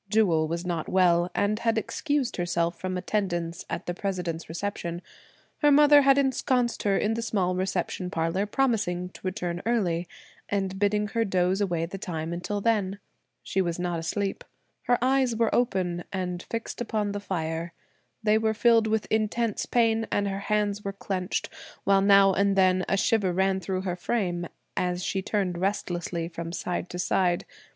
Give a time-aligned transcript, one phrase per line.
[0.09, 5.03] Jewel was not well and had excused herself from attendance at the President's reception.
[5.59, 10.07] Her mother had ensconced her in the small reception parlor promising to return early,
[10.49, 12.97] and bidding her doze away the time until then.
[13.43, 14.43] She was not asleep.
[14.85, 17.71] Her eyes were open, and fixed upon the fire;
[18.23, 21.47] they were filled with intense pain, and her hands were clenched,
[21.83, 26.51] while now and then a shiver ran through her frame, as she turned restlessly from
[26.51, 27.45] side to side.